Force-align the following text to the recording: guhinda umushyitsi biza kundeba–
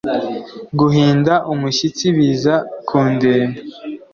guhinda 0.79 1.33
umushyitsi 1.53 2.05
biza 2.15 2.55
kundeba– 2.87 3.51